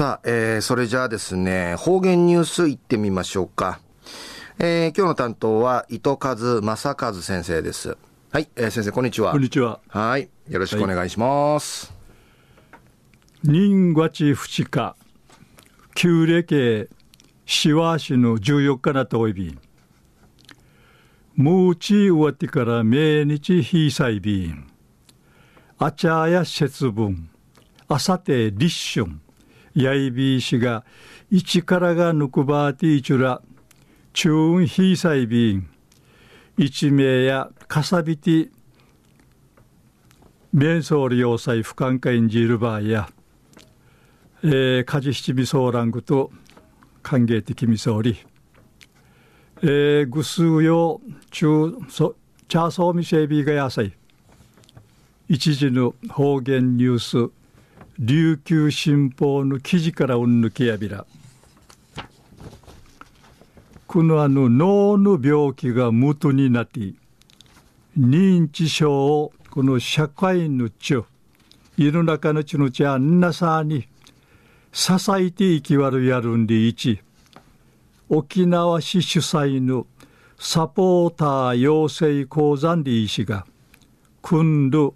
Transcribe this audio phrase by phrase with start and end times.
[0.00, 3.80] さあ、えー、それじゃあですね、方言ニュースいってみましょうか。
[4.58, 7.98] えー、今日の担当は、糸数正和先生です。
[8.32, 9.32] はい、えー、先生、こんにちは。
[9.32, 9.78] こんにちは。
[9.88, 11.92] はい、よろしくお願いします。
[13.44, 14.96] 人月二日、
[15.94, 16.88] 旧暦、
[17.44, 19.58] しわしの14日なとおいびん。
[21.36, 24.66] ムーチ終わってから命日ひさいびん。
[25.76, 27.28] あちゃや節分、
[27.86, 29.20] あさて立春。
[29.74, 30.84] やいびいしが、
[31.30, 33.42] 一からがぬくばーティーチュラ、
[34.12, 35.68] チューンヒーサイビン、
[36.56, 38.50] 一名やかさびて、
[40.52, 43.08] メンソール要塞不感化演じる場合や、
[44.42, 46.32] えー、カジ七味ソーラングと
[47.02, 48.18] 歓迎的み総理、
[49.62, 51.00] えー、ぐすうよ
[51.30, 52.16] 中そ
[52.48, 53.92] チャーソーミセービーがやさい
[55.28, 57.39] 一時の方言ニュース。
[58.02, 61.04] 琉球新報の記事からうんぬきやびら。
[63.86, 66.94] このあの脳の病気が元になって
[67.98, 70.94] 認知症をこの社会のち
[71.76, 73.86] 世の中のちのちあんなさに
[74.72, 77.02] 支えていきわるやるんでいち
[78.08, 79.86] 沖縄市主催の
[80.38, 83.44] サポーター養成講座でいしが
[84.22, 84.94] 今度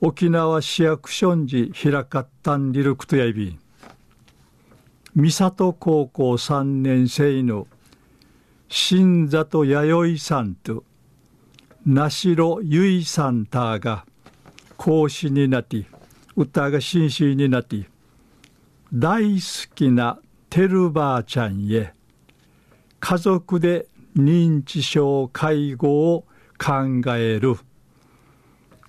[0.00, 3.58] 沖縄市役所んじ開かったんりるくとやいび
[5.14, 7.68] 三里高校3年生の
[8.68, 10.84] 新里弥生さんと
[11.86, 14.04] 名城由衣さんたが
[14.76, 15.86] 講師になって
[16.34, 17.86] 歌が紳士になって
[18.92, 20.18] 大好きな
[20.50, 21.94] てるばあちゃんへ
[22.98, 23.86] 家族で
[24.16, 26.24] 認知症介護を
[26.58, 27.56] 考える。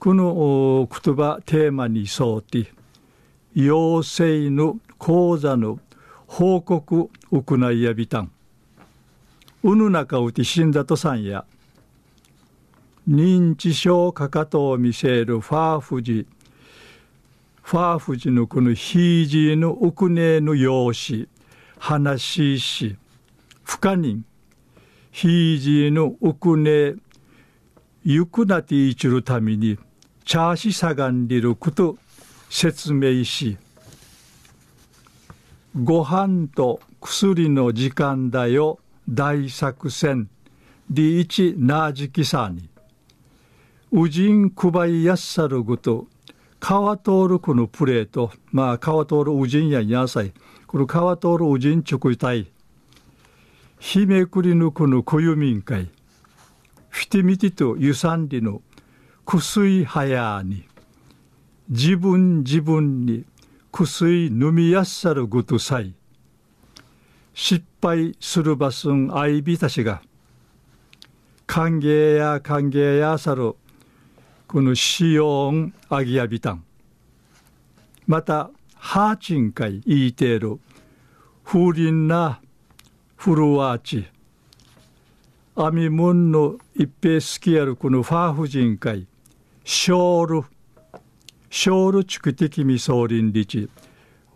[0.00, 2.72] この言葉テーマに沿って
[3.54, 5.78] 陽性の講座の
[6.26, 8.32] 報告を行いやびたん。
[9.62, 11.44] うぬなかうて死んだとさんや
[13.06, 16.26] 認知症かかとを見せるファーフジ
[17.62, 21.28] ファーフジのこのヒージーのウクネの用紙
[21.78, 22.96] 話し
[23.64, 24.24] 不可人
[25.10, 26.94] ヒージーのウクネ
[28.02, 29.78] ゆくなていちるために
[30.24, 31.96] チャーシサガンリルクと
[32.48, 33.56] 説明し
[35.82, 38.78] ご飯と薬の時間だよ
[39.08, 40.28] 大作戦。
[40.90, 42.68] リーチナージキサーに
[43.92, 46.06] ウジンクバイヤッサルグと
[46.58, 48.32] 川通るこのプレート。
[48.50, 50.32] まあ川通るウジンやにゃさい。
[50.66, 52.50] この川通るウジンチョクイタイ
[53.78, 55.88] 日めくりぬくの小湯民会。
[56.88, 58.62] フィティミティとユサンリの
[59.38, 60.64] 薬早に
[61.68, 63.24] 自分自分に
[63.70, 65.94] 薬飲みやっさるぐとさい
[67.32, 70.02] 失敗するばすんあいびたしが
[71.46, 73.54] 歓迎や歓迎やさる
[74.48, 76.64] このしよんあぎやびたん
[78.08, 80.58] またハーチンかい言いている
[81.44, 82.40] 風鈴な
[83.14, 84.08] フルワーチ
[85.54, 89.06] アミムンの一平好きやるこのファーフ人会
[89.64, 90.44] ショール、
[91.50, 93.68] ショールチクティキミソーリンリチ、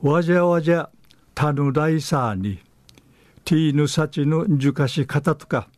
[0.02, 0.90] わじゃわじゃ
[1.34, 2.58] タヌライサーに、
[3.44, 5.68] ティーヌサチヌンジュカシカタトカ、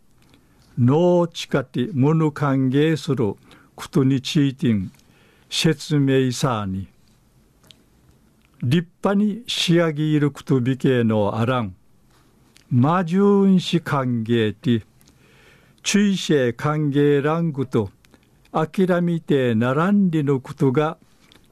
[0.79, 3.37] ノーチカティムヌ歓迎する。
[3.77, 4.91] ことについてん、
[5.51, 6.89] 説明さーに、
[8.63, 11.77] 立派に仕上げいることびけのあらん、
[12.71, 14.84] 魔順し歓迎て、
[15.83, 17.91] 注意し歓迎ラングと、
[18.56, 20.97] 諦めてならんりのことが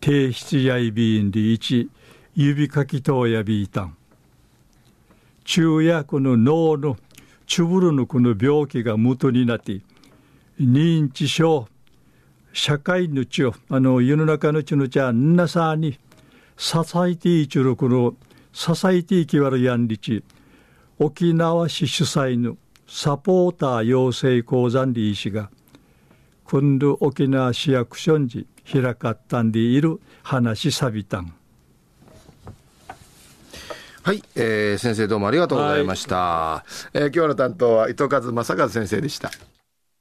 [0.01, 1.91] 提出やいびんりいち
[2.35, 3.97] 指かきとやびいたん。
[5.45, 6.97] 中やこの脳の
[7.47, 9.83] チュブルのこの病気が元になって
[10.59, 11.69] 認知症
[12.55, 15.99] 社会のちをあの世の中のちのちゃんなさに
[16.57, 18.15] 支えていちるこの
[18.55, 20.25] 支えていきわるやんりち
[20.99, 22.57] 沖縄市主催の
[22.89, 25.51] サポーター養成講座に医師が
[26.45, 31.35] 今度沖縄市役所に開かったんでいる話さびたん。
[34.03, 36.17] はい、えー、先生どうもありがとうございました。
[36.17, 39.31] はい、えー、今日の担当は糸数正和先生でした。